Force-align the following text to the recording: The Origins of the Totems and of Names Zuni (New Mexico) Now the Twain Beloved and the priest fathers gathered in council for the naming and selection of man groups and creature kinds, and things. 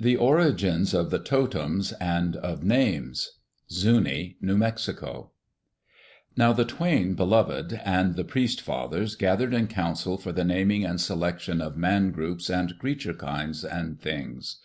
The 0.00 0.16
Origins 0.16 0.94
of 0.94 1.10
the 1.10 1.18
Totems 1.18 1.92
and 2.00 2.36
of 2.36 2.64
Names 2.64 3.32
Zuni 3.70 4.38
(New 4.40 4.56
Mexico) 4.56 5.32
Now 6.38 6.54
the 6.54 6.64
Twain 6.64 7.12
Beloved 7.12 7.78
and 7.84 8.14
the 8.14 8.24
priest 8.24 8.62
fathers 8.62 9.14
gathered 9.14 9.52
in 9.52 9.66
council 9.66 10.16
for 10.16 10.32
the 10.32 10.42
naming 10.42 10.86
and 10.86 10.98
selection 10.98 11.60
of 11.60 11.76
man 11.76 12.12
groups 12.12 12.48
and 12.48 12.78
creature 12.78 13.12
kinds, 13.12 13.62
and 13.62 14.00
things. 14.00 14.60